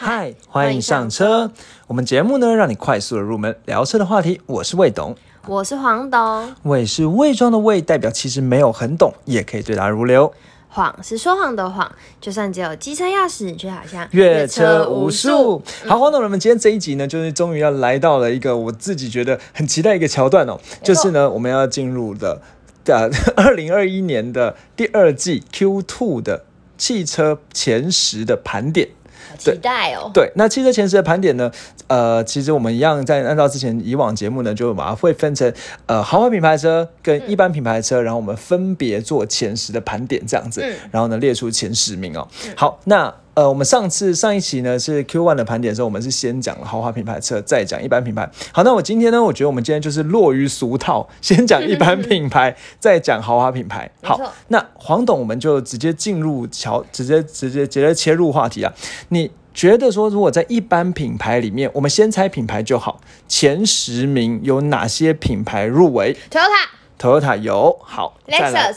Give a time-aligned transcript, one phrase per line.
[0.00, 1.50] 嗨，欢迎上车。
[1.88, 4.40] 我们节目呢，让你快速的入门聊车的话题。
[4.46, 5.16] 我是魏董，
[5.48, 6.54] 我是黄董。
[6.62, 10.32] 魏是伪装的魏，代表其实没有很懂，也可以对答如流。
[10.68, 11.90] 谎是说谎的谎，
[12.20, 15.60] 就算只有机车钥匙，却好像阅车无数。
[15.84, 22.40] 好，黄董，我们今天这一集呢，就是终于要来到了一个我自己觉得很期待一个桥段哦，就是呢，我们要进入的
[22.84, 26.44] 的 二零二一年的第二季 Q Two 的
[26.76, 28.90] 汽车前十的盘点。
[29.28, 30.10] 好期待哦。
[30.12, 31.50] 对，那汽车前十的盘点呢？
[31.86, 35.52] 呃，其实我们一样在按照之前以往节目呢，就把它会分成
[35.86, 42.28] 呃豪华品牌车跟一般品牌车，然后我们分别做前十的盘点这样子，然后呢列出前十名哦。
[42.56, 48.28] 好，那呃我们上次上一期呢是 Q one 的盘点的时候，我们是先讲了豪华品牌车，再讲一般品牌。
[48.50, 53.88] 好，那我今天呢，我觉得我们今天就是落于俗套，先讲一般品牌， 再讲豪华品牌。
[54.02, 58.74] 好，那黄董我们就直接进入桥，直接直接直接切入话题啊，
[59.10, 59.30] 你。
[59.54, 63.00] 觉得说，如果在一般品牌里面，我们先猜品牌就好。
[63.26, 67.76] 前十名有哪些品牌入围？Toyota，Toyota 有。
[67.82, 68.76] 好，Lexus，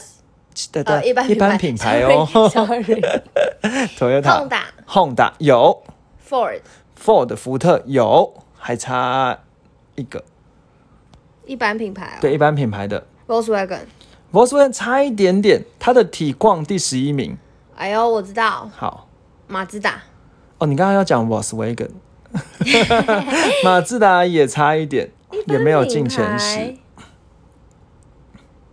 [0.71, 2.27] 对对，一般一般品牌哦。
[2.49, 5.83] Sorry，Toyota，Honda 有。
[6.29, 9.39] Ford，Ford 福特有，还差
[9.95, 10.23] 一个。
[11.45, 12.17] 一般品牌哦。
[12.21, 13.05] 对，一般品牌的。
[13.27, 17.37] Volkswagen，Volkswagen 差一点点，它的体况第十一名。
[17.75, 18.69] 哎呦，我知道。
[18.75, 19.07] 好，
[19.47, 20.01] 马自达。
[20.59, 21.89] 哦，你刚刚要讲 Volkswagen，
[23.63, 25.09] 马自达也差一点，
[25.47, 26.75] 也没有进前十。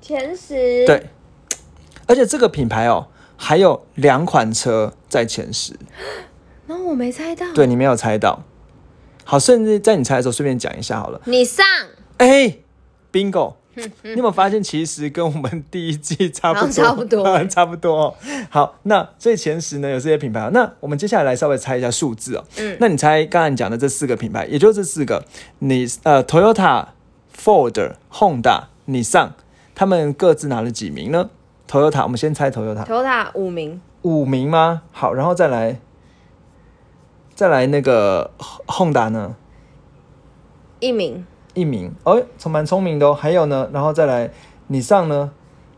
[0.01, 0.87] 前十。
[0.87, 1.09] 对，
[2.09, 3.06] 而且这个品牌哦，
[3.37, 5.75] 还有两款车在前十。
[6.67, 7.47] 那我没猜到。
[7.55, 8.42] 对你没有猜到。
[9.23, 11.20] 好，甚至在你猜的时候，顺便讲一下好了。
[11.27, 11.65] 你上。
[12.17, 12.59] 哎
[13.12, 13.55] ，Bingo。
[14.03, 18.12] 你有没有发现，其实跟我们第一季差不多，差不多， 差不多。
[18.50, 20.50] 好，那最前十呢有这些品牌。
[20.53, 22.45] 那我们接下来来稍微猜一下数字哦。
[22.56, 25.25] 嗯，那你猜刚才你讲的这四个品牌，也就这四个，
[25.61, 26.87] 你呃，Toyota、
[27.37, 29.34] Ford、Honda、你上，
[29.77, 31.31] 他们各自拿了几名呢
[31.69, 32.84] ？Toyota，我们先猜 Toyota。
[32.84, 33.81] Toyota 五名。
[34.03, 34.83] 五名吗？
[34.91, 35.79] 好，然后再来，
[37.34, 38.31] 再来那个
[38.67, 39.37] Honda 呢？
[40.81, 41.27] 一名。
[41.55, 43.12] 一名哦，聪蛮聪明的哦。
[43.12, 44.31] 还有呢，然后再来，
[44.69, 45.33] 你上呢？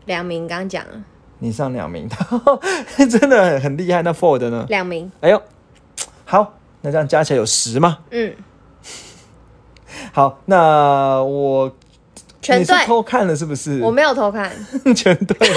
[0.05, 1.03] 两名，刚讲了。
[1.39, 2.07] 你上两名，
[3.09, 4.03] 真的很很厉害。
[4.03, 4.65] 那 Ford 呢？
[4.69, 5.11] 两名。
[5.21, 5.41] 哎呦，
[6.23, 7.97] 好，那这样加起来有十吗？
[8.11, 8.35] 嗯。
[10.13, 11.71] 好，那我
[12.41, 13.79] 全对偷看了是不是？
[13.81, 14.51] 我没有偷看，
[14.95, 15.37] 全对。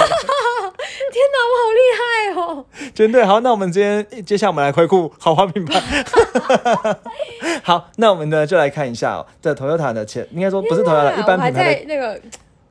[1.15, 2.03] 天哪，我好厉害
[2.41, 2.65] 哦！
[2.93, 5.81] 全对，好，那我们今天接下来我们来回顾豪华品牌。
[7.63, 12.19] 好，那我们呢就来看一下哦，这 Toyota 的前，应该说不是 Toyota，一般品牌的那个，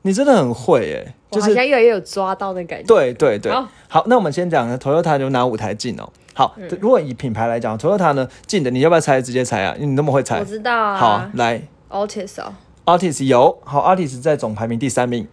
[0.03, 2.85] 你真的很会哎，就是好像越来越有抓到的感觉。
[2.85, 3.51] 对对对，
[3.87, 6.07] 好，那我们先讲 Toyota 就拿五台进哦。
[6.33, 9.21] 好，如果以品牌来讲，Toyota 呢进的，你要不要猜？
[9.21, 10.95] 直接猜啊，你那么会猜，我知道啊。
[10.95, 12.53] 好，来，Altis 哦
[12.85, 15.27] ，Altis 有，好，Artist 在总排名第三名。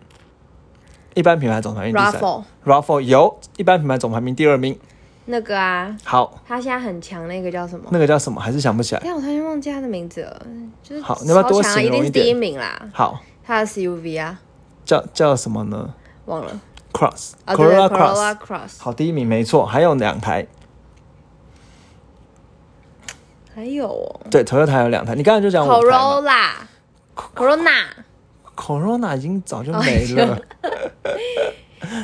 [1.14, 2.20] 一般品牌总排名第三
[2.64, 4.78] ，Raffle 有一般品牌总排名第二名。
[5.26, 7.86] 那个啊，好，他现在很强，那个叫什么？
[7.90, 8.40] 那个叫什么？
[8.40, 9.00] 还是想不起来。
[9.04, 10.46] 但我突然忘记他的名字了，
[10.82, 12.88] 就是好，你要不要多形容一定是第一名啦。
[12.92, 14.40] 好，他的 SUV 啊，
[14.84, 15.94] 叫叫什么呢？
[16.24, 16.60] 忘了
[16.92, 18.80] ，Cross，Corolla Cross。
[18.80, 20.46] 好，第一名没错，还有两台，
[23.54, 26.71] 还有哦，对，Toyota 有两台，你刚才就讲 Corolla，Corona。
[28.54, 30.38] Corona 已经早就没了。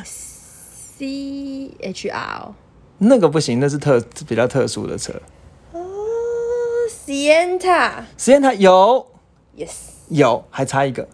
[0.05, 2.53] C H R
[2.99, 5.13] 那个不行，那是特比较特殊的车。
[5.73, 5.81] 哦
[7.07, 9.07] ，Sienna，Sienna 有
[9.57, 9.71] ，Yes，
[10.09, 11.07] 有，还差一个。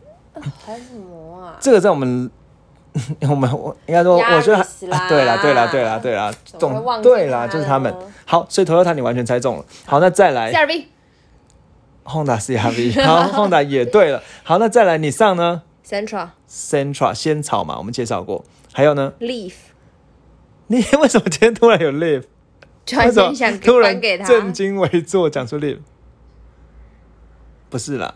[0.64, 1.56] 还有什么啊？
[1.60, 2.30] 这个在我们
[3.28, 4.66] 我们我应该说，我觉得
[5.08, 7.94] 对啦，对啦，对啦，对啦，总对啦，就是他们。
[8.24, 9.64] 好，所以 Toyota 你完全猜中了。
[9.84, 10.50] 好，那再来。
[12.04, 14.22] Honda CRV， 好，Honda 也对了。
[14.42, 18.44] 好，那再来你上呢？Centra，Centra 仙草嘛，我们介绍过。
[18.72, 19.54] 还有呢？Leaf，
[20.68, 22.24] 你 为什么今天突然有 Leaf？
[22.86, 25.78] 突然想突然正襟危坐讲出 Leaf？
[27.70, 28.14] 不是啦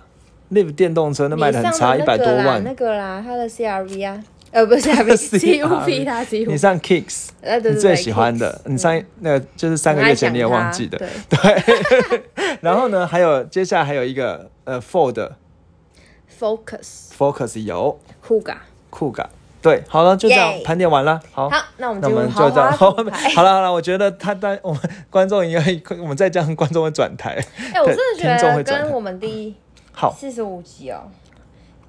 [0.53, 2.63] ，Leaf 电动车那卖的很差，一百多万。
[2.63, 4.23] 那个啦，他的 CRV 啊。
[4.51, 4.81] 呃，不是
[5.17, 6.51] C U P 他 C U。
[6.51, 7.29] 你上 Kicks，
[7.63, 10.99] 你最喜欢的，你上那个就是三个月前你也忘记的，
[11.29, 11.39] 对。
[12.63, 19.29] 然后呢，还有接下来还有一个呃 Ford，Focus，Focus 有酷嘎酷嘎，
[19.61, 21.21] 对，好了，就这样盘点完了。
[21.31, 22.73] 好，那我们那我们就这样。
[22.77, 24.81] 好了好了，我觉得他当我们
[25.11, 25.61] 观众应该，
[26.01, 27.39] 我们再这样，观众会转台。
[27.75, 29.55] 哎，我真的觉得跟我们第
[29.93, 31.03] 好四十五集哦。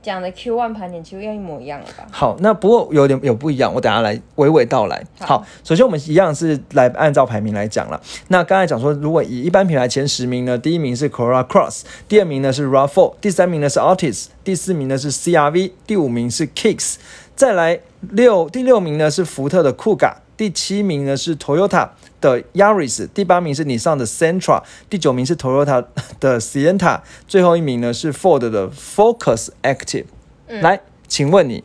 [0.10, 2.04] 讲的 Q one 盘点几乎要一模一样了吧？
[2.12, 5.06] 好，那不过有点有不一样，我等下来娓娓道来。
[5.20, 8.02] 好，首先我们一样是来按照排名来讲了。
[8.30, 16.96] 那刚才讲说，如果以一般品牌前十名呢，第一名是 Corolla Cross，第二名呢是 Rav4，第三名呢是 Altis，第四名呢是 CRV，第五名是 Kicks，
[17.36, 21.90] 再来六第六名呢是福特的酷 a 第七名呢是 Toyota
[22.22, 25.86] 的 Yaris，第八名是你上的 Sentra，第九名是 Toyota
[26.20, 30.06] 的 Sienna，最后一名呢是 Ford 的 Focus Active。
[30.48, 31.64] 来，请问你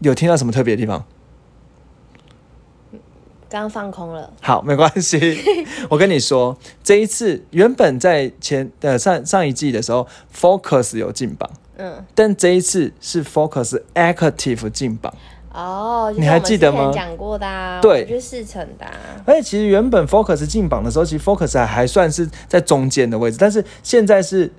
[0.00, 1.04] 有听到什么特别的地方？
[3.48, 4.32] 刚刚放空了。
[4.40, 5.38] 好，没关系。
[5.88, 15.14] 我跟你说，这一次原本在前呃上上一季的时候，Focus 有进榜，嗯，但这一次是 Focus Active 进榜。
[15.54, 16.90] 哦，你还记得吗？
[16.92, 18.84] 讲过的，啊对，就是四成的。
[18.84, 18.92] 啊
[19.24, 24.52] 而且其实原本 Focus 进榜的时候，其实 Focus 还还算是在中间的位置，但是现在是。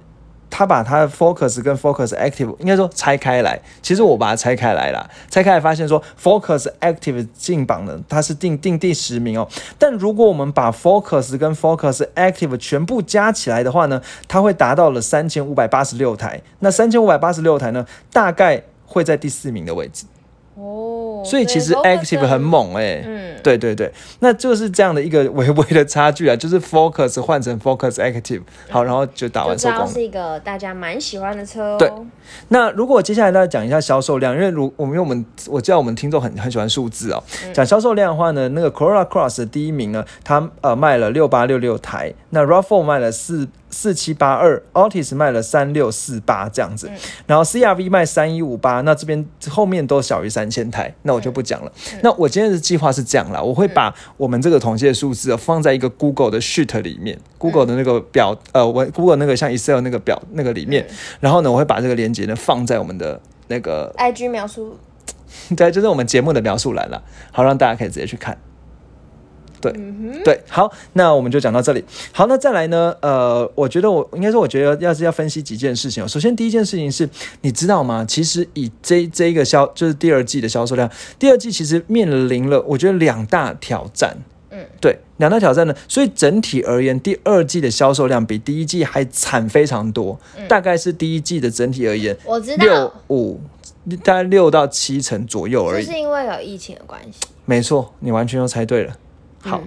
[0.48, 9.46] 他把他的 Focus 跟 Focus Active 应该说拆开来，其实我把它拆开来了，拆开来发现说 Focus Active 进榜的，它是定定第十名哦。
[9.78, 16.42] 但如果我们把 Focus 跟 Focus Active 全部加起来的话呢，它会达到了三千五百八十六台。
[16.60, 20.06] 那三千五百八十六台呢，大概会在第四名的位置。
[20.56, 29.86] 哦，所以其实 active 很猛哎，嗯，对对对，那就是这样的一个 微微的差距啊，就是 focus 换成 focus active，好，然后就打完收工。
[29.88, 31.76] 是一个大家蛮喜欢的车哦。
[31.78, 31.92] 对，
[32.48, 37.22] 那如果接下来大家讲一下销售量，因为如我们因为我们我知道我们听众很很喜欢数字哦，
[37.54, 43.48] 讲销售量的话呢，那个 Corolla Cross 的第一名呢，它呃卖了六八六六台，那 Rav4 卖了四。
[43.78, 46.90] 四七八二，Altis 卖了三六四八这样子，
[47.28, 51.70] 然后 CRV 卖三一五八，那这边后面都小于三千台，那我就不讲了。
[52.02, 60.88] 那我今天的计划是这样啦，我会把我们这个统计的数字放在一个 Google 的 Sheet 里面，Google 的那个表，呃，我 Google 那个像 Excel 那个表那个里面，
[61.20, 63.20] 然后呢，我会把这个链接呢放在我们的
[63.50, 64.80] 那个 IG 描述，
[65.58, 68.38] 对，就是我们节目的描述栏了，好让大家可以直接去看。
[69.62, 69.72] 对
[70.24, 71.84] 对，好，那我们就讲到这里。
[72.12, 72.96] 好，那再来呢？
[73.02, 76.08] 呃，我觉得我应该说，我觉得要是要分析几件事情哦。
[76.08, 77.10] 首先，第一件事情是，
[77.42, 78.06] 你知道吗？
[78.08, 84.16] 其实以这这一个销，就是第二季的销售量，第二季其实面临了我觉得两大挑战。
[84.52, 85.76] 嗯，对，两大挑战呢。
[85.88, 90.18] 所以整体而言，第二季的销售量比第一季还惨非常多。
[90.48, 93.42] 大概是第一季的整体而言，我知道六五
[94.04, 95.86] 大概六到七成左右而已。
[95.86, 97.20] 是因为有疫情的关系。
[97.44, 98.96] 没错，你完全又猜对了。
[99.46, 99.62] 好，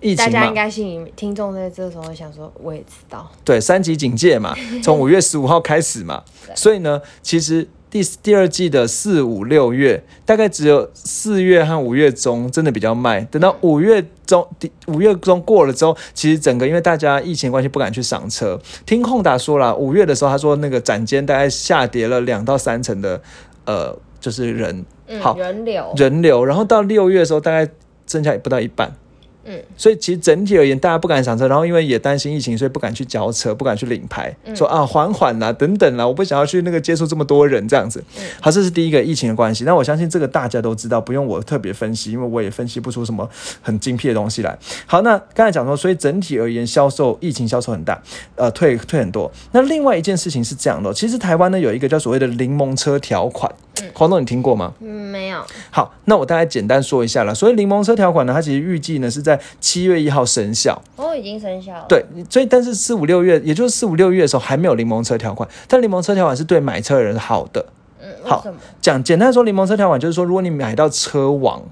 [0.00, 6.22] 疫情大家应该心里听众在这时候想说，我也知道，对，三级警戒嘛， 从五月十五号开始嘛，
[6.54, 14.46] 所以呢，其实第第二季的四五六月，大概只有四月和五月中真的比较慢，等到五月中，
[14.86, 23.22] 五月中过了之后，其实整个因为大家疫情关系不敢去赏车，听控达说了，五月的时候他说那个展间大概下跌了两到三成的，
[23.64, 24.84] 呃，就是人，
[25.20, 25.92] 好人流。
[25.96, 27.70] 人流，然后到六月的时候大概
[28.06, 28.94] 剩下不到一半。
[29.44, 38.02] 嗯，所以其实整体而言，大家不敢上车，然后因为也担心疫情，所以不敢去交车，不敢去领牌，说啊缓缓啦，等等啦，我不想要去那个接触这么多人这样子。
[38.40, 39.64] 好，这是第一个疫情的关系。
[39.64, 43.28] 那我相信这个大家都知道，不用我特别分析，因为我也分析不出什么
[43.60, 44.56] 很精辟的东西来。
[44.86, 48.00] 好，那刚才讲说，所以整体而言，销售疫情销售很大，
[48.36, 49.30] 呃，退退很多。
[49.50, 53.52] 那另外一件事情是这样的，其实台湾呢有一个叫所谓的柠檬车条款，
[53.92, 54.72] 黄总你听过吗？
[54.78, 55.44] 嗯，没有。
[55.72, 57.34] 好，那我大概简单说一下了。
[57.34, 61.86] 所以柠檬车条款呢，它其实预计呢是在在七月一号生效，哦，已经生效了。
[61.88, 67.64] 对，所以但是四五六月，也就是四五六月的时候还没有柠檬车条款，但柠檬车条款是对买车的人好的。
[67.98, 68.44] 嗯，好，
[68.82, 71.62] 讲简单说，柠檬车条款就是说，如果你买到车网，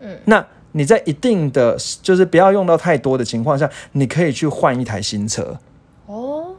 [0.00, 5.56] 嗯，那你在一定的就是不要用到太多的情况下，你可以去换一台新车。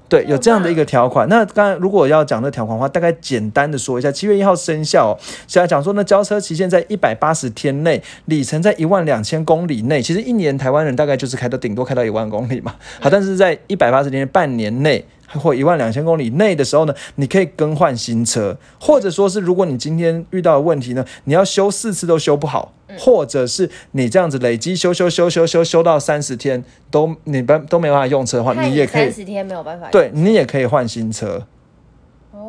[0.10, 1.28] 对，有这样的一个条款。
[1.30, 10.02] 那刚才如果要讲这条款的话，大概简单的说一下，七月一号生效，是要讲说呢，交车期限在一百八十天内，里程在一万两千公里内。
[10.02, 12.76] 其实一年台湾人大概就是开到顶多开到一万公里嘛。
[13.00, 15.06] 好，但是在一百八十天半年内。
[15.28, 31.46] 或一万两千公里内的时候呢，你可以更换新车，或者说是如果你今天遇到的问题呢，你要修四次都修不好，或者是你这样子累积修修修修修修到三十天都你不都没办法用车的话，你也可以三十天没有办法，对你也可以换新车。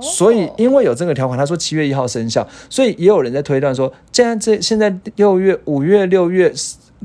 [0.01, 6.53] 所以因为有这个条款，他说七月一号生效，所以也有人在推断说，既然这现在六月五月六月。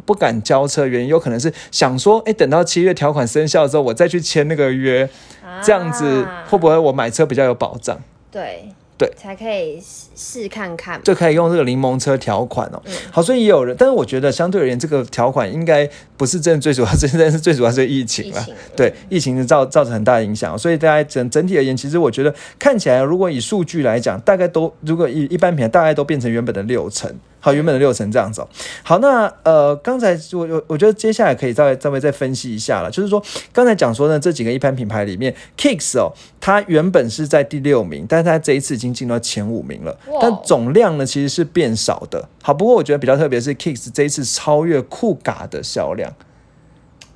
[0.06, 5.10] 不敢交车，原因有可能是想说，哎，等到七月条款生效之后，我再去签那个约，
[5.64, 8.00] 这样子会不会我买车比较有保障？
[8.32, 8.70] 对。
[8.96, 11.02] 对才可以试试看看。
[11.04, 12.80] 就可以用这个柠檬车条款哦。
[13.10, 18.46] 好，所以也有人，但是我觉得相对而言，这个条款应该不是真的最主要，真的是最主要是疫情了。
[18.76, 27.12] 对，疫情是造造成很大的影响，所以大家整整体而言，其实我觉得看起来，如果以数据来讲，大概都如果以一般品牌，大概都变成原本的六成。
[27.44, 28.48] 好，原本的六成这样子、哦。
[28.84, 33.22] 好，那呃，刚才我我我觉得接下来可以再稍微再分析一下了，就是说
[33.52, 42.30] 刚才讲说呢，这几个一般品牌里面，Kicks 哦，它原本是在第六名，但是它这一次已经进到前五名了哇，但总量呢其实是变少的。
[42.42, 46.14] 好，不过我觉得比较特别是 Kicks 这一次超越酷嘎的销量，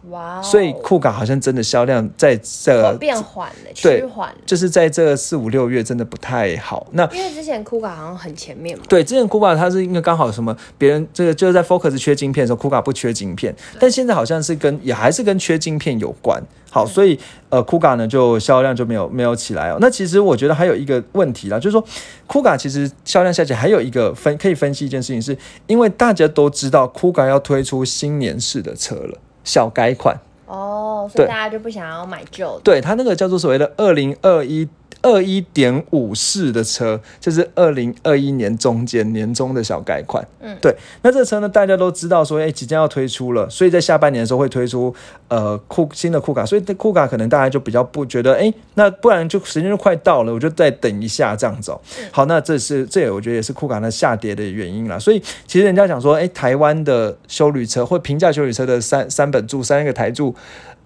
[0.09, 4.37] 哇哦，所以酷卡好像真的销量在这哦变缓了，对趋缓了。
[4.45, 6.87] 就是在这四五六月真的不太好。
[6.91, 16.41] 那因为之前酷卡好像很前面嘛，对，之前酷卡它是因为刚好什么别人这个就是在 Focus 缺晶片的时候，酷卡不缺晶片，但现在好像是跟也还是跟缺晶片有关。
[16.69, 17.17] 好，所以
[17.49, 19.77] 呃酷卡呢就销量就没有没有起来哦。
[19.79, 21.83] 那其实我觉得还有一个问题啦，就是说
[22.27, 25.35] 酷卡其实销量下降，还有一个分可以分析一件事情是，
[25.65, 30.15] 因为大家都知道酷卡要推出新年式的车了，小改款。
[30.45, 32.61] 哦，所以大家就不想要买旧的。
[32.63, 34.67] 对，它那个叫做所谓的二零二一
[35.01, 40.25] 二一点五式的车，就是二零二一年中间年中的小改款。
[40.41, 40.75] 嗯对。
[41.01, 44.93] 那这个车呢，大家都知道说，哎，即将要推出了，所以在下半年的时候会推出
[45.27, 51.79] 呃酷新的酷卡，所以酷卡可能大家就比较不觉得，哎，那不然就时间就快到了，我就再等一下这样子哦。
[52.11, 54.97] 好，那这是这也我觉得也是酷卡的下跌的原因啦。
[54.97, 60.35] 所以其实人家讲说，哎，台湾的修旅车或平价修旅车的三三本柱三个台柱，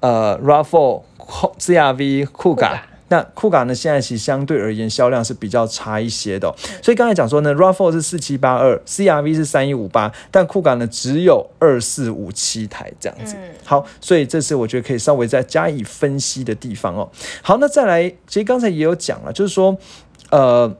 [0.01, 1.01] 呃，RAV4、
[1.60, 2.88] CRV、酷卡酷卡。
[3.12, 3.75] 那酷卡呢？
[3.75, 13.36] 现在其实相对而言销量是比较差一些的哦、所以刚才讲说呢，RAV4 是四七八二，CRV 是三一五八，但酷卡呢只有二四五七台这样子。
[13.38, 17.12] 嗯好，所以这是我觉得可以稍微再加以分析的地方哦。
[17.41, 19.77] 好，那再来，其实刚才也有讲了，就是说，
[20.30, 20.74] 呃。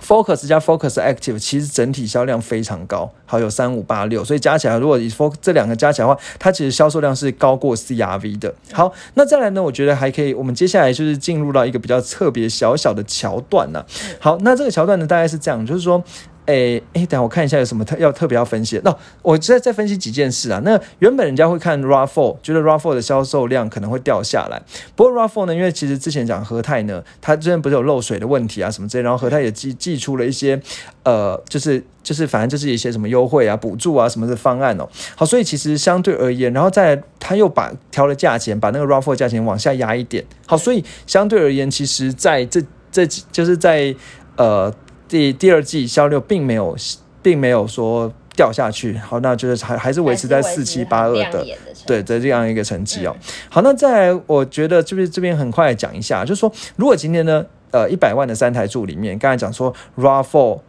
[0.00, 8.54] Focus 加 Focus Active 其实整体销量非常高，好有三五八六，所以加起来，如果以 Focus 这两个加起来的话，它其实销售量是高过 CRV 的。
[8.72, 13.84] 好，那再来呢，我觉得还可以，我们接下来就是进入到一个比较特别小小的桥段呢、
[14.18, 16.02] 好，那这个桥段呢，大概是这样，就是说。
[16.46, 18.80] 诶诶，等下我看一下有什么特要特别要分析。
[18.82, 20.60] 那、我再再分析几件事啊。
[20.64, 24.60] 那原本人家会看 RAV4，觉得 RAV4 的销售量可能会掉下来。
[24.96, 30.60] 不过 RAV4 呢，因为其实之前讲和泰呢，它之前不是有漏水的问题啊什么之类，然后和泰也寄寄出了一些
[31.04, 34.88] 呃，就是就是反正就是一些什么优惠啊、补助啊什么的方案哦。
[35.14, 40.24] 好，所以其实相对而言，然后再他又把调了价钱，把那个 RAV4 价钱往下压一点。
[40.46, 43.94] 好，所以相对而言，其实在这这几就是在
[44.36, 44.74] 呃。
[45.12, 46.74] 第第二季销量并没有，
[47.22, 51.44] 并没有说掉下去，好，那就是还还是维持在四七八二的，
[51.86, 53.14] 对的这样一个成绩哦。
[53.50, 60.60] 好，那再来，我觉得就是这边很快讲一下，就是说，如果今天呢，呃，一百万的三台柱里面，刚才讲说 RAV4。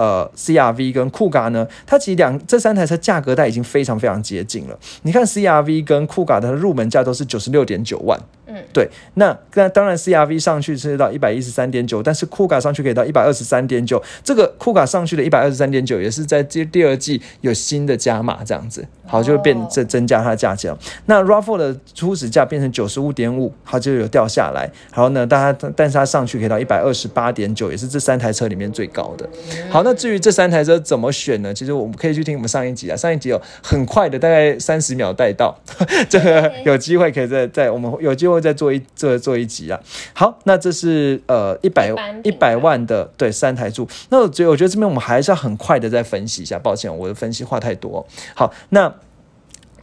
[0.00, 4.78] 呃，CRV 跟酷咖呢，它其实两这三台车价格带已经非常非常接近了。
[5.02, 8.88] 你看 CRV 跟酷咖的入门价都是九十六点九万，嗯，对。
[9.16, 14.02] 那那当然 CRV 上去是到一百一十三点九，但是酷咖上去可以到一百二十三点九。
[14.24, 20.74] 这个酷咖上去的一百二十三点九也是在第第二季有新的加码这样子，好就会变增增加它的价钱。
[21.04, 24.62] 那 RAV4 的初始价变成九十五点五，它就有掉下来。
[24.94, 29.28] 然后呢，但它但是它上去可以到一百二十八点九，也是这三台车里面最高的。
[29.68, 31.52] 好，那至于这三台车怎么选呢？
[31.52, 35.56] 其实我们可以去听我们上一集啊，上一集有很快的，大概三十秒带到，
[36.08, 39.80] 这个有机会可以再再我们有机会再做一做做一集啊。
[40.12, 43.88] 好，那这是呃一百一百万的对三台柱。
[44.08, 48.06] 那我觉得我觉得这边我们还是要很快的再分析一下，抱歉，我的分析话太多。
[48.34, 48.92] 好，那。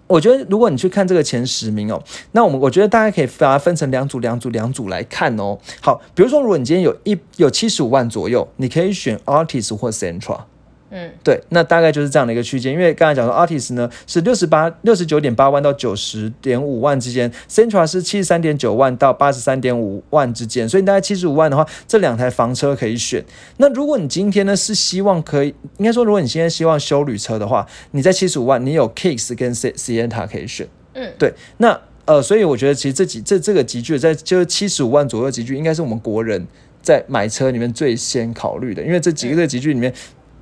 [0.07, 5.57] 我觉得，如果你去看这个前十名哦，那我们我觉得大家可以把它分成两组、两组、两组来看哦。
[5.81, 10.41] 好，比如说，如果你今天有一有七十五万左右，你可以选 Artist 或 Central。
[10.89, 12.71] 嗯，对，那大概就是这样的一个区间。
[12.71, 23.21] 因为刚才讲说，Artist 呢是六十八、六十九点八万到九十点五万之间，Centra 是七十三点九万到八十三点五万之间，所以大概七十五万的话，这两台房车可以选。
[23.57, 30.65] 那如果你今天呢是希望可以，应该说，如果你现在希望修旅车的话，你在七十五万，你有 Kicks 跟 Sienna 可以选。
[30.93, 36.47] 嗯，对，那呃，所以我觉得其实这几这这个集聚在就是七十五万左右集聚，应该是我们国人
[36.81, 39.93] 在买车里面最先考虑的，因为这几个这个集聚里面。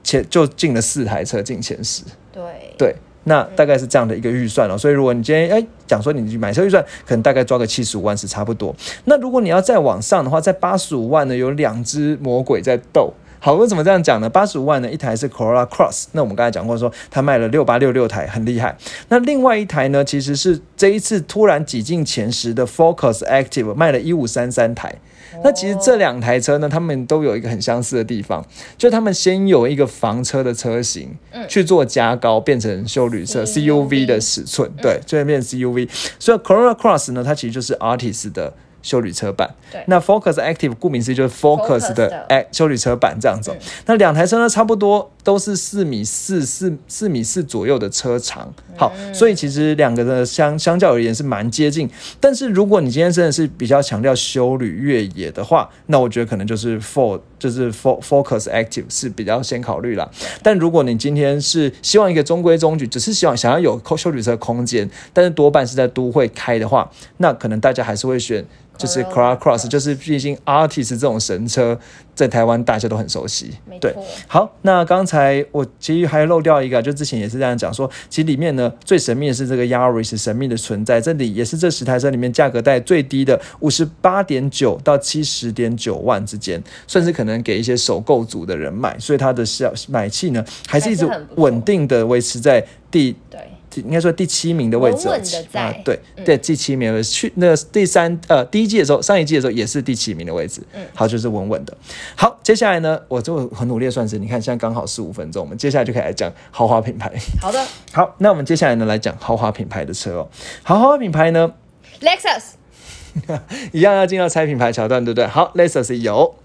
[0.05, 2.43] 前就进了四台车进前十，对
[2.77, 4.77] 对，那大概是这样的一个预算了、哦。
[4.77, 8.73] 所以如果你今天哎讲说你买车预算可能大概抓个七十五万是差不多。
[9.05, 13.11] 那如果你要再往上的话，在八十五万呢有两只魔鬼在斗。
[13.45, 14.27] 好，为什么这样讲呢？
[14.27, 18.75] 八十五万呢，一台是 Corolla Cross，那我们刚才讲过说它卖了六八六六台，很厉害。
[19.09, 24.95] 那另外一台呢，其实是这一次突然挤进前十的 Focus Active，卖了一五三三台。
[25.43, 28.43] 那其实这两台车呢，他们都有一个很相似的地方，
[28.79, 31.15] 就他们先有一个房车的车型，
[31.47, 35.87] 去做加高，变成修旅车 CUV 的尺寸，对，就会变成 CUV。
[36.17, 38.51] 所以 Corolla Cross 呢，它其实就是 Artist 的。
[38.85, 43.51] 修旅车版，对，那 Focus Active 顾名思义就是 Focus 的哎修旅车版这样子。
[43.87, 51.89] 那两台车呢，差不多都是四米四四四米四左右的车长，好，所以其实两个的相相较而言是蛮接近。
[52.19, 60.07] 但是如果你今天真的是比较强调修旅越野的话，那我觉得可能就是 For 就是 For Focus Active 是比较先考虑啦。
[60.43, 66.87] 但如果你今天是希望一个中规中矩，只是希望想要有修旅车空间，但是多半是在都会开的话，
[67.17, 68.45] 那可能大家还是会选。
[68.77, 71.77] 就是 Corolla Cross，就是毕竟 Artist 这种神车
[72.13, 73.51] 在台湾大家都很熟悉。
[73.79, 73.95] 对，
[74.27, 93.39] 好，那刚才我其实还漏掉一个，就之前也是这样讲说，其实里面呢最神秘的是这个 Yaris 神秘的存在，这里也是这十台车里面价格带最低的，五十八点九到七十点九万之间，算是可能给一些首购族的人买，所以它的销买气呢还是一直稳定的维持在第对。
[93.81, 95.07] 应该说第七名的位置
[95.53, 101.75] 啊，对对，第七名去那第三呃第一季的时候，上一季的时候也是第七名的位置，嗯，好就是稳稳的。
[102.15, 107.11] 好，接下来呢，我就很努力的算是，你看现在刚好十五分钟，我们接下来就可以来讲豪华品牌。
[107.41, 110.29] 好的， 好，那我们接下来呢来讲豪华品牌的车哦。
[110.63, 111.53] 豪华品牌呢
[112.01, 113.39] ，Lexus，
[113.71, 115.27] 一样要进到猜品牌桥段，对不对？
[115.27, 116.35] 好，Lexus 有。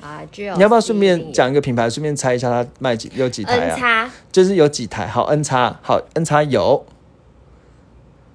[0.00, 4.10] 啊，你要不要顺便讲一个品牌，顺便猜一下它卖几有几台啊？
[4.30, 6.86] 就是有几台，好，N 叉，好，N 叉有，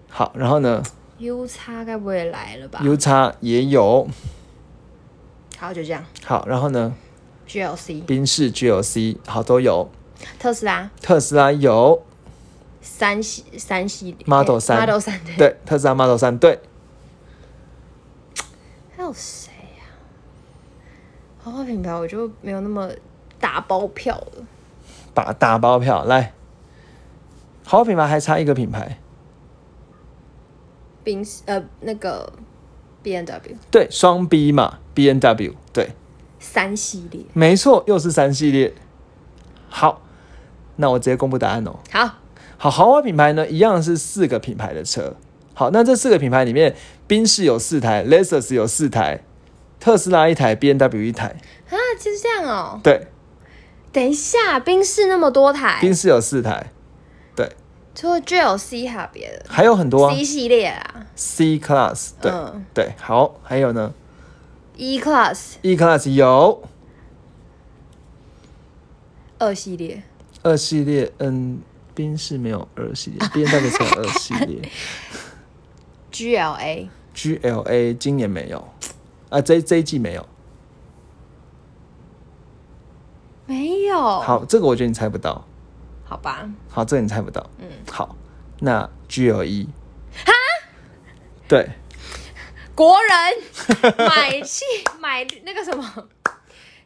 [0.09, 0.83] 好，然后呢
[1.19, 4.07] ？U 叉该不会来了吧？U 叉也有，
[5.57, 6.03] 好，就这样。
[6.25, 6.93] 好，然后呢
[7.47, 9.89] ？GLC，宾士 GLC，好，都有。
[10.39, 12.03] 特斯拉，特斯拉有
[12.81, 16.59] 三系三系列 Model 三，Model 三对，特斯拉 Model 三对。
[18.95, 19.42] 还有谁？
[21.43, 22.89] 豪华品牌我就没有那么
[23.37, 24.45] 打包票了。
[25.13, 26.31] 打打包票来，
[27.65, 28.97] 豪华品牌还差一个品牌，
[31.03, 32.31] 宾呃那个
[33.01, 35.89] B N W 对双 B 嘛 B N W 对
[36.39, 38.73] 三系列没错又是三系列。
[39.67, 40.01] 好，
[40.77, 41.75] 那我直接公布答案哦。
[41.91, 42.09] 好，
[42.57, 45.17] 好豪华品牌呢一样是四个品牌的车。
[45.53, 46.73] 好，那这四个品牌里面，
[47.05, 49.25] 宾士有四台，Lexus 有四台。
[49.83, 51.35] 特斯拉一台，B N W 一台。
[51.69, 52.79] 啊，就是这样哦。
[52.81, 53.07] 对，
[53.91, 56.71] 等一下，宾士那么多台，宾士有四台，
[57.35, 57.51] 对。
[57.93, 60.15] 除了 G L C 还有别的，还有很多啊。
[60.15, 62.31] C 系列啊，C Class，对。
[62.73, 63.93] 对，好，还有呢
[64.77, 66.63] ，E Class，E Class 有。
[69.37, 70.01] 二系列，
[70.43, 71.59] 二系列，嗯，
[71.93, 74.61] 宾士没有二系列， B N W 才有二系列
[76.09, 78.65] ，G L A，G L A 今年没有。
[79.33, 80.23] 啊，这这一季没有，
[83.47, 83.97] 没有。
[83.97, 85.43] 好，这个我觉得你猜不到。
[86.05, 86.47] 好吧。
[86.69, 87.49] 好，这个你猜不到。
[87.57, 87.67] 嗯。
[87.91, 88.15] 好，
[88.59, 89.67] 那 G L E。
[90.23, 90.31] 哈？
[91.47, 91.67] 对。
[92.75, 94.63] 国人买气
[94.99, 96.07] 买那个什么。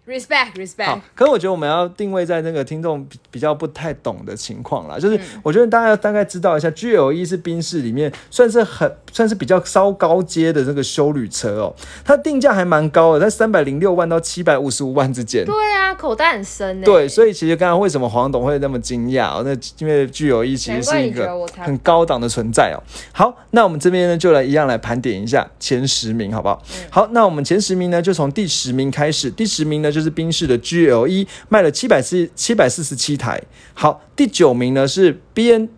[0.08, 0.86] Respect respect。
[0.86, 15.46] 好，可是我觉得我们要定位在那个听众比比较不太懂的情况啦，就是我觉得大家要大概知道一下，G L E 是宾士里面算是很算是比较稍高阶的这个修旅车哦，它定价还蛮高的，在三百零六万到七百五十五万之间。
[15.46, 16.82] 对啊，口袋很深。
[16.82, 19.44] 对，所以其实刚刚为什么黄董会那么惊讶哦？
[19.44, 22.80] 那因为 G L E 其实是一个很高档的存在哦。
[23.12, 26.64] 好，那我们这边呢就来一样来盘点一下前十名，好不好？
[26.90, 29.92] 好，那我们前十名呢就从第十名开始，第十名呢。
[29.98, 33.42] 就是宾士的 G L E 卖了七百四七百四十七台。
[33.74, 35.70] 好，第九名呢是 B N，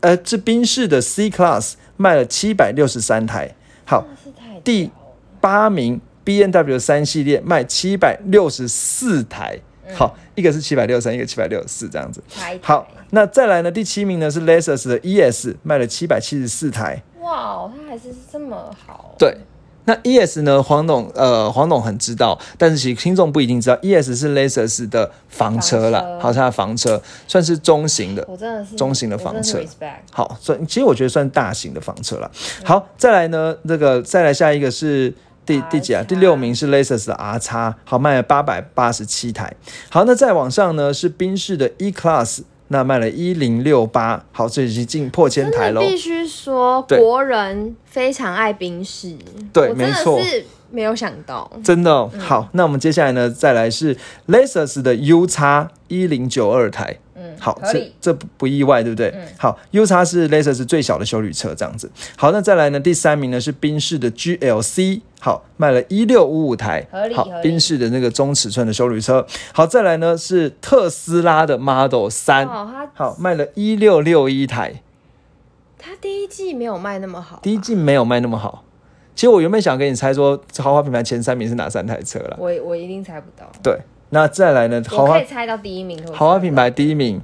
[0.00, 3.54] 呃，是宾士的 C Class 卖了七百六十三台。
[3.84, 4.04] 好，
[4.64, 4.90] 第
[5.40, 9.60] 八名 B N W 三系列卖七百六十四台。
[9.94, 12.20] 好，一个是七百六十三，一个七百六十四，这样子。
[12.60, 13.70] 好，那再来呢？
[13.70, 17.00] 第七名呢是 Lexus 的 E S 卖了七百七十四台。
[17.20, 19.14] 哇，它还是这么好。
[19.16, 19.36] 对。
[19.84, 20.62] 那 E S 呢？
[20.62, 29.58] 黄董呃，黄董很知道，但是其实听众不一定知道，E S 是 Lexus 的房车了，好，它的房车算是中型的，我真的是中型的房车，
[30.12, 32.30] 好，算其实我觉得算大型的房车了。
[32.64, 35.12] 好，再来呢，这个再来下一个是
[35.44, 36.04] 第第几啊？
[36.06, 39.52] 第六名是 Lexus 的 R 叉，好卖了八百八十七台。
[39.90, 42.42] 好，那再往上呢是宾士的 E Class。
[42.72, 45.80] 那卖了一零六八，好，这已经进破千台喽。
[45.82, 49.14] 必须说，国人非常爱宾士，
[49.52, 56.98] 对，没错，是没有想到，真的哦、好，那我们接下来呢，再来是 Lexus 的 U 叉一零九二台。
[57.14, 57.92] 嗯，好，这。
[58.00, 59.08] 这不不意外，对不对？
[59.14, 61.88] 嗯好，U 叉是 Lexus 最小的修旅车，这样子。
[62.16, 69.24] 好，那再来呢，第三名呢是宾士的 GLC，好，卖了一六五五台好宾士的那个中尺寸的修旅车。
[69.52, 74.82] 好，再来呢是特斯拉的 Model 三，哦，好，卖了一六六一台，
[75.78, 78.64] 它第一季没有卖那么好，第一季没有卖那么好。
[79.14, 83.48] 其实我原本想跟你猜说豪华品牌前三名是哪三台车了，我我一定猜不到。
[83.62, 83.78] 对，
[84.10, 87.22] 那再来呢，豪华我可以猜到第一名，豪华品牌第一名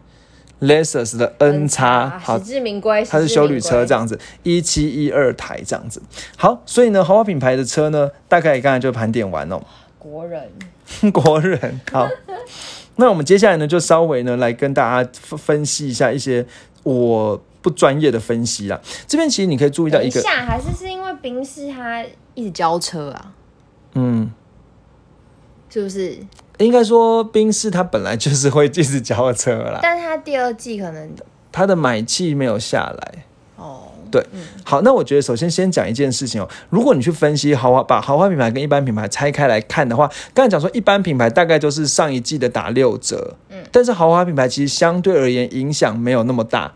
[0.61, 4.07] ，Lexus 的 N 叉，好实，至名归，它是修旅车这样。
[4.07, 6.01] 子，一七一二台这样子。
[6.37, 9.61] 好，所以呢，豪华品牌的车呢，大概刚才就盘点完哦。
[9.99, 10.51] 国人
[11.13, 12.09] 国人好，
[12.97, 16.47] 那我们接下来呢，就稍微呢来跟大家分分析一下一些
[16.83, 18.81] 我不专业的分析啦。
[19.07, 22.03] 这边其实你可以注意到一个，下，还是是因为宾士他
[22.35, 23.35] 一直交车啊，
[23.95, 24.31] 嗯，
[25.69, 26.19] 是不是？
[26.59, 31.11] 应该说宾士它本来就是会一直交车啦，但是他第二季可能
[31.53, 33.25] 它的买气没有下来。
[33.57, 34.25] 哦，对，
[34.65, 46.73] 好，那我觉得首先先讲一件事情哦，如果你去分析豪华，把豪华品牌跟一般品牌拆开来看的话，刚才讲说一般品牌大概就是上一季的打六折，嗯，但是豪华品牌其实相对而言影响没有那么大，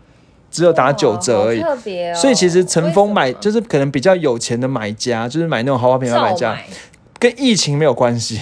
[0.51, 1.61] 只有打九折而已。
[1.61, 2.15] 特别哦。
[2.15, 6.65] 所以其实乘风买就是可能比较有钱的买家，就是买那种豪华品牌买家，买，
[7.19, 8.39] 跟疫情没有关系。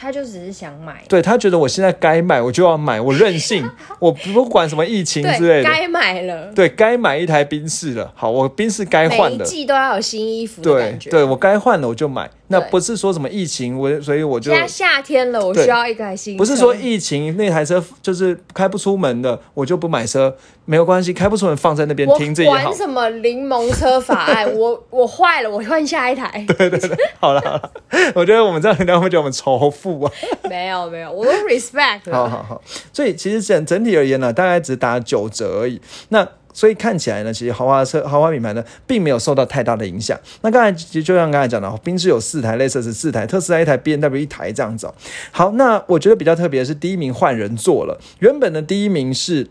[0.00, 5.64] 他就只是想买，对他觉得我现在该买我就要买，我任性， 我不管什么疫情之类，的。
[5.64, 6.52] 该买了。
[6.54, 11.10] 对该买一台宾士了，好，我宾士该换的，每一季都要有新衣服的对感觉。
[11.10, 16.38] 对，我该换了我就买，那不是说什么疫情，我所以我就现在夏天了，我需要一台新车。
[16.38, 20.34] 不是说疫情那台车就是开不出门的，我就不买车，
[20.64, 22.76] 没有关系，开不出门放在那边我停着也好管。
[22.76, 26.44] 什么柠檬车法案， 我我坏了，我换下一台。
[26.56, 27.72] 对对对好了好了，
[28.14, 30.12] 我觉得我们这样人家会觉得我们仇富啊。
[30.48, 32.10] 没有没有，我都 respect。
[32.10, 35.80] 好好好，所以其实整整体而言呢，大概只打九折而已。
[36.08, 40.18] 那所以看起来呢，其实豪华车、豪华品牌呢，并没有受到太大的影响。
[40.42, 44.94] 那刚才其实就像刚才讲的，宾士有四台，类似是四台，特斯拉一台，B N W 一台这样子、哦。
[45.30, 49.48] 好，那我觉得比较特别的是，第一名换人做了，原本的第一名是，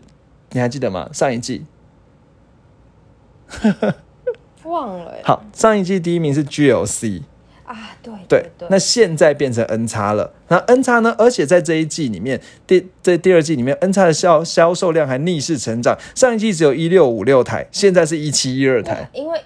[0.50, 1.08] 你还记得吗？
[1.12, 1.64] 上一季，
[4.64, 7.22] 忘了欸好，上一季第一名是 G L C。
[7.68, 10.32] 啊，对对，对，那现在变成 N 叉了。
[10.48, 11.14] 那 N 叉呢？
[11.18, 15.96] 而且在这一季里面，第在第二季里面，N 叉的销销售量还逆势成长。
[16.14, 19.38] 上一季只有一六五六台，现在是一七一二台，因为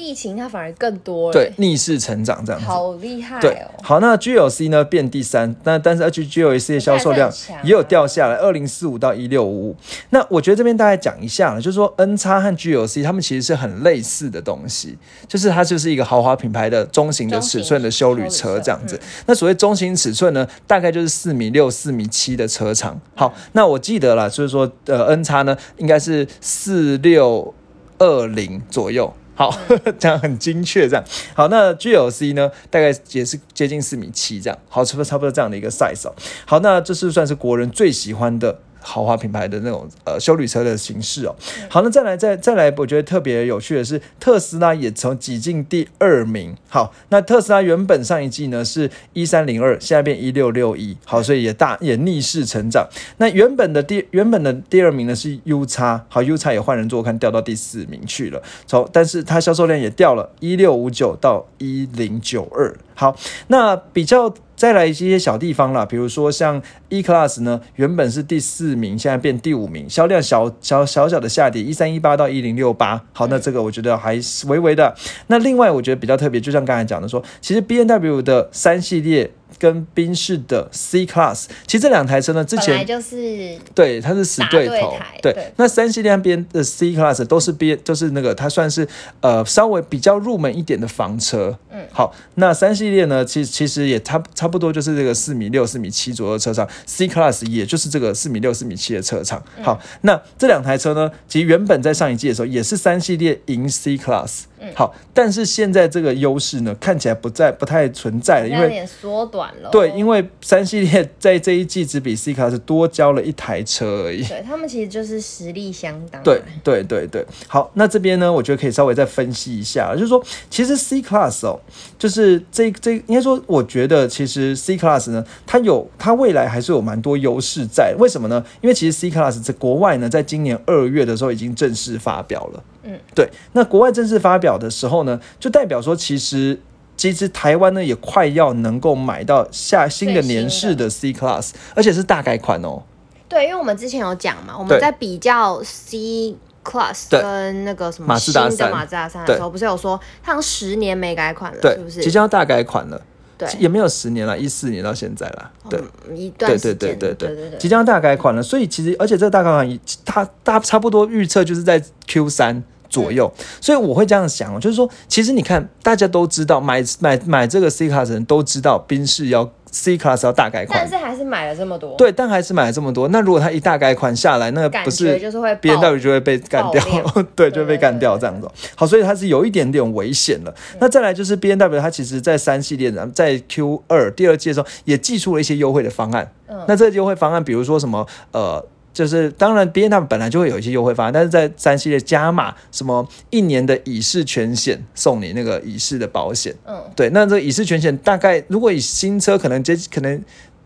[0.00, 2.66] 疫情它反而更多了，对，，逆势成长这样子。
[2.66, 3.68] 好厉害对哦，。
[3.82, 7.30] 好，那 GLC 呢变第三，那但是 H GLC 的销售量
[7.62, 9.76] 也有掉下来，二零四五到一六五五。
[10.08, 14.96] 那我觉得这边大概讲一下了，就是说 N 叉和 GLC 它们其实是很类似的东西，
[15.28, 18.98] 就是它就是一个豪华品牌的中型的尺寸的修旅车这样子。
[19.26, 22.98] 那所谓中型尺寸呢，大概就是四米六、四米七的车长。
[23.14, 27.52] 好，那我记得了，就是说呃 N 叉呢应该是四六
[27.98, 29.12] 二零左右。
[29.40, 29.50] 好，
[29.98, 31.48] 这样很精确，这样好。
[31.48, 36.12] 那 GLC 呢，大概也是接近四米七这样，好，差不多差不多这样的一个 size 哦。
[36.44, 41.34] 好，那这是算是国人最喜欢的豪华品牌的那种呃修旅车的形式哦。
[41.68, 46.54] 好，那再来再再来，我觉得特别有趣的是，特斯拉也从挤进第二名。
[46.68, 52.88] 好，那特斯拉原本上一季呢是一三零二，现在变一六六一，好，所以也大也逆势成长。
[53.18, 62.76] 那原本的第原本的第二名呢是 U 叉，好 U 叉也换人做看掉到第四名去了，从但是它销售量也掉了一六五九到一零九二。
[62.94, 63.16] 好，
[63.48, 73.02] 那比较再来一些小地方啦，比如说像 E Class 呢，原本是第四名，现在变第五名，销量小小小小的下跌，一三一八到一零六八。
[73.14, 74.94] 好，那这个我觉得还是微微的。
[75.28, 79.30] 那另外我觉得比较特别，就像刚才讲的说，其实 B N W 的三系列。
[79.58, 88.86] 跟宾士的 C Class，其实这两台车呢，之前就是对它是死对头打对那三系列那边的 C Class 都是边就是那个它算是
[89.20, 91.58] 呃稍微比较入门一点的房车。
[91.70, 99.42] 嗯，好，那三系列呢，其实其实也差差不多就是这个四米六、四米七左右的车长，C Class 也就是这个四米六、四米七的车长。
[99.56, 104.42] 嗯好，那这两台车呢，其实原本在上一季的时候也是三系列赢 C Class。
[104.74, 109.68] 好，嗯但是现在这个优势呢，看起来不再不太存在了，因为有点缩短了。
[109.70, 114.24] 对，因为三系列在这一季只比 C Class 多交了一台车而已。
[114.24, 116.22] 对他们其实就是实力相当。
[116.22, 121.58] 对对对对，好，那这边呢，我觉得可以稍微再分析一下，就是说，其实 C Class 哦，
[121.98, 128.44] 就是这这应该说，我觉得其实 C Class 呢，它有它未来还是有蛮多优势在，为什么呢？
[128.60, 132.62] 因为其实 C Class 在国外呢，在今年二月的时候已经正式发表了。
[132.82, 136.60] 嗯，对，那国外正式发表的时候呢，就代表说其实。
[136.96, 142.82] 其实台湾呢也快要能够买到下新的年式的 C Class，而且是大改款哦。
[143.26, 152.02] 对，因为我们之前有讲嘛，我们在比较 C Class 跟那个什么马自达三新的马自达三的时候，不是有说它好像十年没改款了，是不，是？
[152.02, 153.00] 即将要大改款了，
[153.40, 155.50] 对，也没有十年了，一四年到现在了。
[155.68, 157.14] 对，嗯一段对对时间，对。
[157.14, 157.58] 对对对。
[157.58, 173.06] 即将大改款了，所以其实而且这个大改款它大差不多预测就是在 Q 三左右，嗯所以我会这样想哦，就是说，其实你看大家都知道买买买这个 C Class 的人都知道宾士要 C Class 要大改款但，是还是买了这么多，，对，但还是买了这么多。
[173.08, 176.82] 那如果它一大改款下来，那感不是觉就是会 B N 爆 W 就会被干掉
[177.36, 178.52] 对，就会被干掉这样子哦。
[178.74, 180.52] 好，所以它是有一点点危险了。
[180.80, 186.32] 那再来就是 B N W，它其实在三系列，在 Q 二第二季的时候也寄出了一些优惠的方案。
[186.48, 188.64] 嗯那这个优惠方案，比如说什么呃。
[188.92, 200.22] 就是当然，B N W 本来就会有一些优惠方案，但是在三系列加码什么一年的乙式全险送你那个乙式的保险，嗯，对，那这个乙式全险大概如果以新车可能接可能，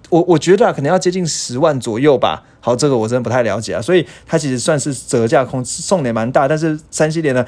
[0.09, 2.43] 我我觉得啊，可能要接近十万左右吧。
[2.61, 7.45] 好，这个我真的不太了解啊，所以它其实算是折价空送的也蛮大，但是三系列呢。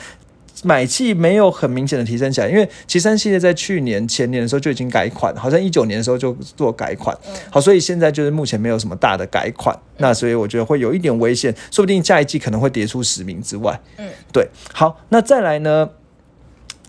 [0.64, 7.16] 买气没有很明显的提升起来，因为其实三系列在去年前年的时候就已经改款，好像一九年的时候就做改款，
[7.50, 15.90] 好，所以现在就是目前没有什么大的改款，那所以我觉得会有一点危险，说不定下一季可能会跌出十名之外，嗯，对，好，那再来呢？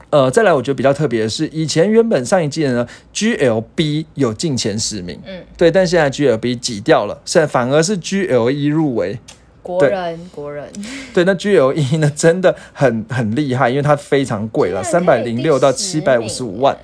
[0.10, 9.20] 呃，再来，我觉得比较特别的是，以前原本上一季的呢，GLB 有进前十名，嗯，对，但现在 GLB 挤掉了，现在反而是 GLE 入围，对
[9.68, 10.72] 国人国人，
[11.14, 16.78] 对，那 GLE 呢真的很很厉害，因为它非常贵了，三百零六到七百五十五万，，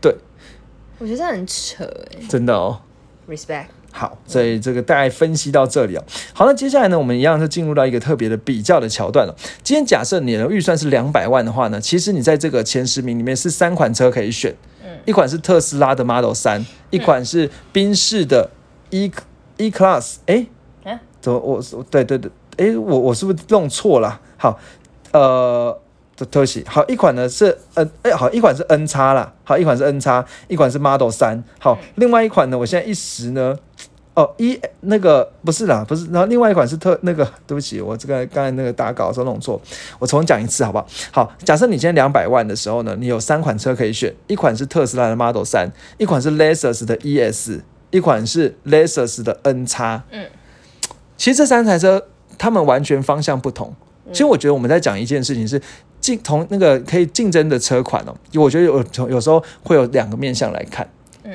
[0.00, 0.14] 对，
[0.98, 2.80] 我觉得很扯哎真的哦。
[3.28, 6.04] ，respect，好，所以这个大概分析到这里哦。
[6.32, 9.36] 好，那接下来呢，我们一样就进入到一个特别的比较的桥段了。
[9.62, 14.54] 今天假设你的预算是两百万的话呢，其实你在这个前十名里面是三款车可以选，
[15.04, 18.50] 一款是特斯拉的 Model 三，一款是宾士的
[18.90, 19.10] E
[19.58, 20.57] E Class，哎、啊
[21.28, 24.20] 怎么我对对对，诶、我我是不是弄错了？
[24.36, 24.58] 好，
[25.12, 25.78] 呃。
[26.18, 33.56] 对对不起，好一款呢是 N 哎、好一款是 N 叉啦，好一款是 N 叉，一款是 Model 三，好、另外一款呢，我现在一时呢
[34.14, 39.62] 哦，一那个不是啦，不是，然后另外一款是特那个，对不起，我这个刚才那个打稿的时候弄错，
[40.00, 40.86] 我重讲一次好不好？
[41.12, 47.60] 好，假设你今天两百万的时候呢，你有三款车可以选，一款是特斯拉的 Model 三，一款是 Lexus 的 ES，
[47.92, 50.02] 一款是 Lexus 的 N 叉。
[50.10, 50.26] 嗯，
[51.18, 52.02] 其实这三台车
[52.38, 53.74] 它们完全方向不同。
[54.10, 55.60] 其实我觉得我们在讲一件事情是
[56.00, 60.88] 竞同那个可以竞争的车款哦，我觉得有有时候会有两个面向来看。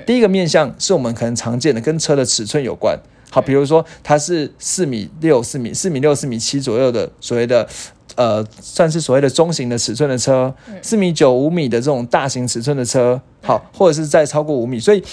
[0.08, 2.98] 第一个面向是我们可能常见的，跟车的尺寸有关。
[3.30, 7.68] 好，比如说它是四米六、四米四米六、四米七左右的所谓的
[8.16, 15.04] 呃，算是所谓的中型的尺寸的车，四米九、五米的这种大型尺寸的车，好，或者是再超过五米，所以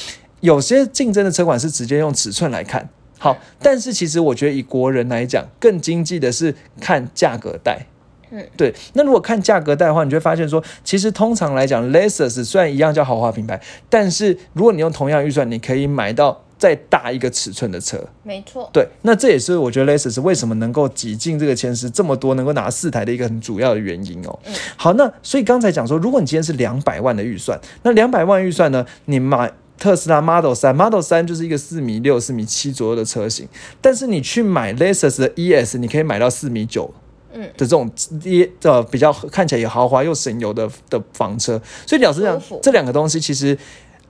[0.41, 2.89] 有些竞争的车款是直接用尺寸来看。
[3.21, 7.87] 好，但是其实我觉得以国人来讲，更经济的是看价格带。
[8.31, 8.73] 嗯，对。
[8.95, 17.99] 那如果看价格带的话，你就会发现说，其实通常来讲，Lexus 虽然一样叫豪华品牌，但是如果你用同样预算，你可以买到再大一个尺寸的车。
[18.23, 24.39] 没错，对，那这也是我觉得 Lexus 为什么能够挤进这个前十这么多，能够拿四台的一个很主要的原因哦。
[24.47, 33.49] 嗯好，那所以刚才讲说，如果你今天是两百万的预算，那两百万预算呢，你买特斯拉 Model 三，Model 三就是一个四米六、四米七左右的车型，
[33.81, 36.93] 但是你去买 Lexus 的 ES，你可以买到四米九。
[37.33, 37.43] 嗯。
[37.43, 37.91] 的这种
[38.25, 43.57] 一呃比较看起来也豪华又省油的的房车，所以老实讲这两个东西其实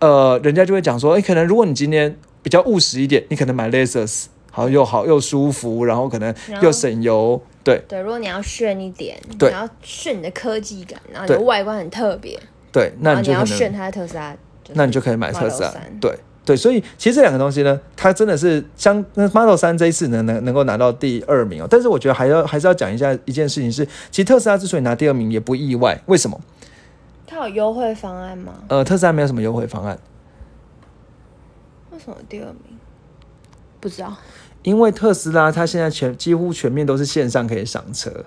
[0.00, 7.80] 呃人家就会讲说，哎、可能如果你今天比较务实一点，你可能买 Lexus，好又好又舒服，然后可能又省油，对。
[7.86, 12.36] 对，如果你要炫一点，对你要炫你的科技感，然后你的外观很特别，
[12.72, 14.38] 对，那你要炫它的特斯拉，就是
[14.74, 26.40] 那你就可以买特斯拉对对，所以其实这两个东西呢，它真的是相那 Model 三这一次呢能能够拿到第二名哦，但是我觉得还要还是要讲一下一件事情是，其实特斯拉之所以拿第二名也不意外，为什么？
[27.26, 28.54] 它有优惠方案吗？
[28.68, 29.98] 呃，特斯拉没有什么优惠方案，
[31.92, 32.78] 为什么第二名？
[33.78, 34.16] 不知道
[34.62, 38.24] 因为特斯拉它现在全几乎全面都是线上可以上车，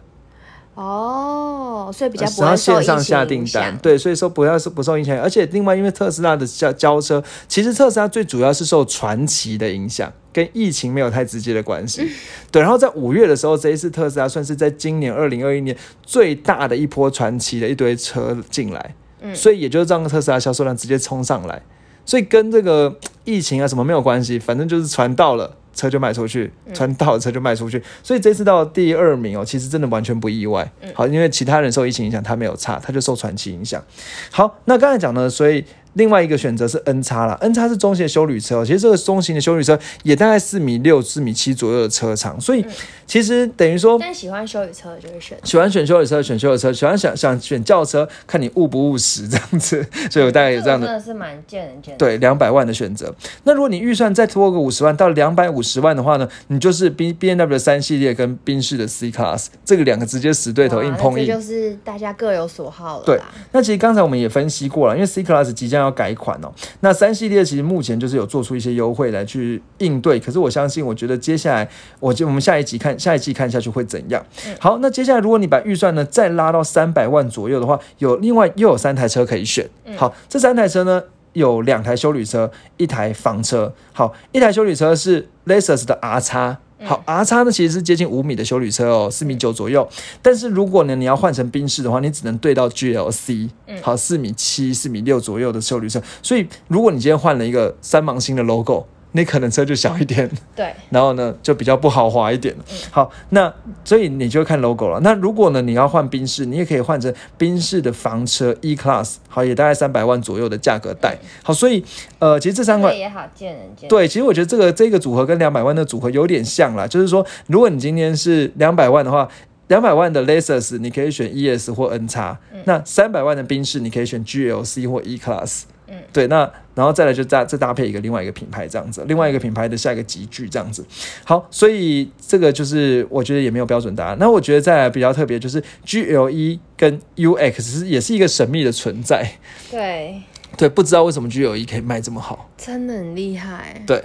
[0.76, 3.78] 哦，所以比较不会受线上下订单，。
[3.78, 12.10] 对，所以说不要是不受影响，而且另外因为特斯拉的交交车，其实特斯拉最主要是受传奇的影响，跟疫情没有太直接的关系。
[12.52, 21.62] 对，然后在五月的时候，这一次特斯拉算是在今年二零二一年最大的一波传奇的一堆车进来，嗯所以也就是让特斯拉销售量直接冲上来。
[22.06, 30.72] 所以跟这个疫情啊什么没有关系，反正就是传到了，车就卖出去，船到的车就卖出去，所以这次到第二名哦，其实真的完全不意外。
[30.94, 33.84] 好，因为其他人受疫情影响，他没有差，他就受传奇影响。
[34.32, 35.64] 好，那刚才讲呢，所以。
[35.94, 42.66] 另外一个选择是 N 叉啦 n 叉是中型的修旅车，其实这个中型的修旅车也大概四米六、四米七左右的车长，所以
[43.06, 51.98] 其实等于说，但喜欢修旅车的就会选，喜欢选修旅车选修旅车，喜欢想想选轿车，看你务不务实这样子， 所以我大概有这样的，真的是蛮见仁见智。
[51.98, 53.14] 对，两百万的选择。
[53.44, 63.06] 那如果你预算再多个五十万到两百五十万的话呢，你就是 B B N W 的三系列跟宾士的 C Class 这个两个直接死对头硬碰硬，就是大家各有所好了。
[63.06, 63.20] 对，
[63.52, 66.52] 那其实刚才我们也分析过了，因为 C Class 即将要改款哦。
[66.80, 71.70] 那三系列其实目前就是有做出一些优惠来去应对，可是我相信，我觉得接下来，
[72.00, 74.26] 我就我们下一集看下一季看下去会怎样。
[74.60, 79.70] 好，那接下来如果你把预算呢再拉到三百万左右的话，有另外又有三台车可以选。
[79.96, 83.74] 好，这三台车呢有两台修旅车，一台房车。
[83.92, 86.60] 好，一台修旅车是 Lexus 的 R 叉。
[86.84, 89.88] 好，R 叉呢其实是接近五米的修旅车哦，四米九左右。
[90.22, 93.50] 但是如果呢你要换成宾士的话，你只能对到 GLC，
[93.82, 96.02] 好，四米七、四米六左右的修旅车。
[96.22, 98.86] 所以如果你今天换了一个三芒星的 logo。
[99.14, 102.54] 你可能车就小一点，对， 然后呢就比较不豪华一点。
[102.92, 103.52] 好，那
[103.86, 105.00] 所以你就看 logo 了。
[105.00, 111.18] 那如果呢你要换宾士，你也可以换成宾士的房车 E Class，好，也大概三百万左右的价格带。
[111.44, 111.84] 好，所以
[112.20, 113.88] 呃，其实这三款也好见人见。
[113.88, 119.30] 对，其实我觉得这个这个组合跟两百万的组合有点像啦，就是说，如果你今天是两百万的话，
[119.68, 125.64] 两百万的 Lexus 你可以选 ES 或 N 叉，那三百万的宾士你可以选 GLC 或 E Class。
[126.12, 130.86] 对，那然后再来就再再搭配一个另外一个品牌这样子，另外一个品牌的下一个集聚这样子。
[131.24, 134.18] 好，所以这个就是我觉得也没有标准答案。
[134.20, 139.34] 那我觉得再来比较特别就是 G L E 跟 U X 是也是一个神秘的存在。
[139.70, 140.22] 对
[140.58, 143.82] 对，不知道为什么 G L E 可以卖这么好，真的很厉害。
[143.86, 144.04] 对，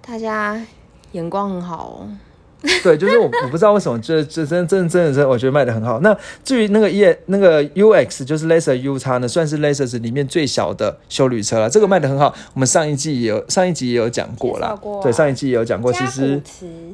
[0.00, 0.64] 大家
[1.12, 2.08] 眼光很好哦。
[2.82, 6.00] 对，就是我我不知道为什么，这这真真真的是我觉得卖的很好。
[6.00, 11.70] 那至于那个 E 那个 U X 就是 Laser U 叉呢，算是 Laser 里面最小的修旅车了。
[11.70, 14.76] 这个卖的很好，我们上一季也有上一集也有讲过啦。
[15.02, 15.92] 对，上一季也有讲过。
[15.92, 16.40] 其实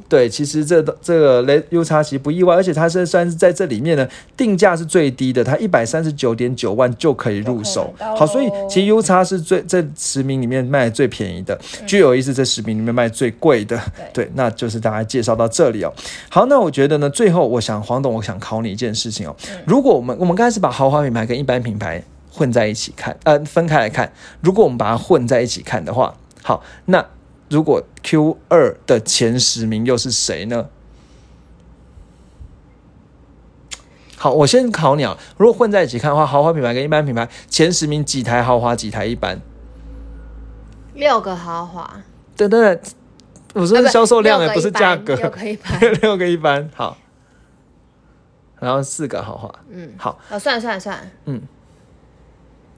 [0.08, 7.92] 对，其实这这个 Laser U 叉其实不意外，而且它是算是在这里面呢定价是最低的，它一百三十九点九万就可以入手。
[7.98, 13.80] 好，所以其实 U 叉是最这十名里面卖的最便宜的，G L E 是这十名里面卖最贵的。
[14.12, 15.62] 对，那就是大家介绍到这。
[15.62, 15.94] 这里哦，
[16.28, 19.36] 好，那我觉得呢，最后我想黄董，我想考你一件事情哦。
[19.64, 27.06] 如果我们我们刚开始把豪华品牌跟一般品牌混在一起看，呃，分开来看，如果我们把它混在一起看的话，好，那
[27.48, 30.66] 如果 Q 二的前十名又是谁呢？
[34.16, 39.40] 好，我先考你啊，如果混在一起看的话，豪华品牌跟一般品牌前十名几台豪华，几台一般？
[40.94, 42.02] 六个豪华。
[42.36, 42.80] 等等。
[43.54, 45.14] 我说是销售量，哎不是价格。
[45.14, 46.96] 六个一般， 六个一般，好。
[48.58, 50.18] 然后四个豪华，嗯，好。
[50.30, 51.42] 哦，算了算了算了，嗯，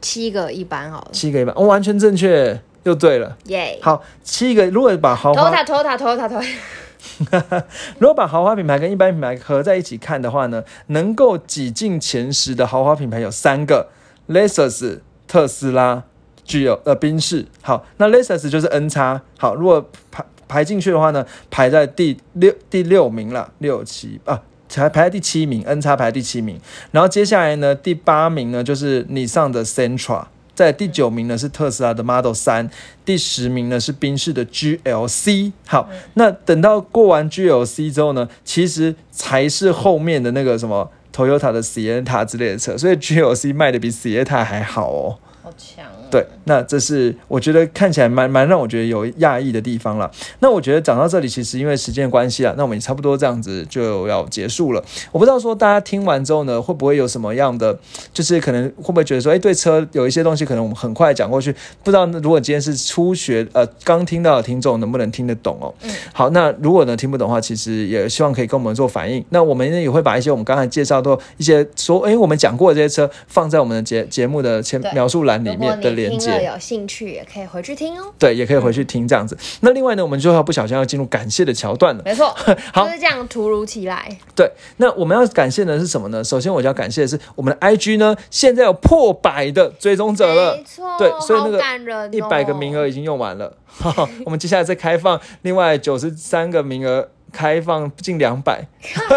[0.00, 1.08] 七个一般好了。
[1.12, 3.78] 七个一般，我完全正确，又对了，耶。
[3.82, 7.64] 好，七个，如果把豪华，投塔投塔投塔投塔，
[8.00, 13.90] 如果把豪华品牌跟一般品牌合在一起看的话呢，能够挤进前十的豪华品牌有三个
[14.28, 16.04] ：Lexus、特斯拉、
[16.44, 17.46] 具有呃宾士。
[17.60, 19.20] 好，那 Lexus 就是 N 叉。
[19.38, 20.24] 好，如果排。
[20.54, 26.60] 排进去的话呢，排在第六第六名了，六七啊，才排在第七名，N 叉排第七名。
[26.92, 32.70] 然后接下来呢，第八名呢就是你上的 Centra，在第九名呢是特斯拉的 Model 三，
[33.04, 35.50] 第十名呢是宾士的 GLC。
[35.66, 45.18] 好，那等到过完 GLC 之后呢，其实才是后面的那个什么 Toyota 的 Sienna 之类的车，所以 GLC 卖的比 Sienna 还好哦。
[45.42, 45.84] 好强。
[46.14, 50.08] 对，那这是我觉得看起来蛮蛮让我觉得有讶异的地方了。
[50.38, 54.80] 那我觉得讲到这里，其实因为时间关系啊，那我们也差不多这样子就要结束了。
[55.10, 57.76] 我不知道说大家听完之后呢，会不会有什么样的，
[58.12, 65.74] 就是可能会不会觉得说，哎，对车有一些东西可能我们很快讲过去，不知道如果今天是初学呃刚听到的听众能不能听得懂哦？
[65.82, 69.24] 嗯，好，那如果呢听不懂的话，其实也希望可以跟我们做反应。
[69.30, 76.03] 那我们呢也会把一些我们刚才介绍的一些说，哎，我们讲过的这些车放在我们的节节目的前描述栏里面的连。
[76.10, 78.12] 听了有兴趣也可以回去听哦。
[78.18, 79.36] 对，也可以回去听这样子。
[79.60, 82.02] 那另外呢，我们就要不小心要进入感谢的桥段了。
[82.04, 82.34] 没错，
[82.72, 84.08] 好，就是这样突如其来。
[84.34, 86.22] 对，那我们要感谢的是什么呢？
[86.24, 90.56] 首先，我就要感谢的是我们的 IG 呢，现在有破百的追踪者了。
[90.56, 93.56] 没错，对，所以那个一百个名额已经用完了。
[94.24, 97.08] 我们接下来再开放另外九十三个名额。
[97.34, 98.64] 开放近两百。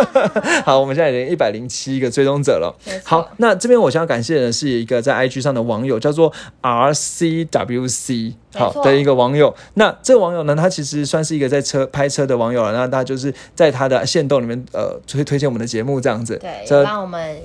[0.65, 2.75] 好，我们现在已经一百零七个追踪者了。
[3.03, 9.53] 好，那这边我想要感谢的是一个在 IG 上的网友，叫做 RCWC 好的一个网友。
[9.75, 12.73] 那这个网友呢，他其实算是一个在车拍车的网友了。
[12.73, 16.37] 那他就是在他的线动里面，呃，推推荐我们的节目这样子。
[16.37, 17.37] 对，让我们。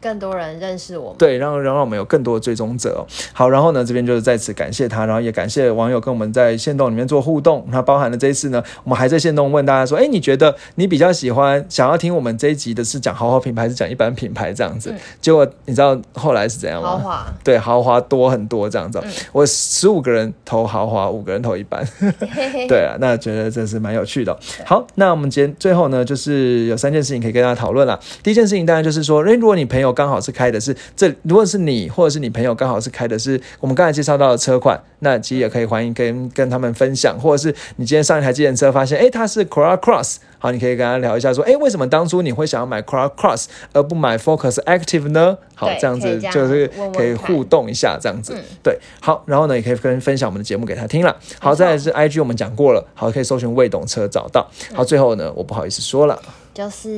[0.00, 3.06] 更多人认识我们，对，让让让我们有更多的追踪者。
[3.32, 7.66] 好，然后呢，这边就是再次感谢他，然后也感谢网友跟我们在线动里面做互动。
[7.70, 14.94] 那包含了这一次呢，我们还在线动问大家说，哎，你觉得你比较喜欢想要听我们这一集的是讲豪华品牌，还是讲一般品牌这样子？
[15.20, 16.88] 结果你知道后来是怎样吗？
[16.90, 19.02] 豪华，对，豪华多很多这样子。
[19.32, 21.86] 我十五个人投豪华，五个人投一般。
[22.68, 24.36] 对啊，那觉得这是蛮有趣的。
[24.64, 27.98] 好，那我们今天最后呢，就是有三件事情可以跟大家讨论了。
[28.22, 45.36] 第一件事情当然就是说，哎，如果你朋友刚好是开的是这，如果是你或者是你朋友刚好是开的是我们刚才介绍到的车款，那其实也可以欢迎跟跟他们分享，或者是你今天上一台机程车发现，哎，它是 Corolla Cross，好，你可以跟他聊一下，说，哎，为什么当初你会想要买 Corolla Cross 而不买 Focus Active 呢？
[45.54, 51.14] 好，这样子就是可以互动一下，这样子，对，好，然后呢，也可以跟分享我们的节目给他听了。
[51.38, 54.48] 好，再来是 IG，我们讲过了，好，可以搜寻未懂车找到。
[54.74, 56.18] 好，最后呢，我不好意思说了。
[56.52, 56.88] 就是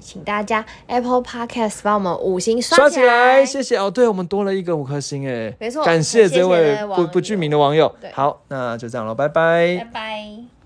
[0.00, 3.90] 请大家 Apple Podcast 帮我们五星刷起来，谢谢哦。
[3.90, 7.92] 对我们多了一个五颗星哎，没错，感谢这位不不具名的网友。
[8.12, 10.61] 好，那就这样了，拜拜，拜拜。